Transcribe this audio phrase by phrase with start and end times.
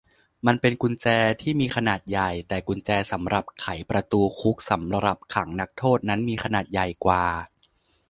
[0.45, 1.07] มันเป็นกุญแจ
[1.41, 7.23] ที่มีขนาดใหญ่ แต่กุญแจสำหรับไขประตูคุกสำหรับขังนักโทษนั้นมีขนาดใหญ่กว่า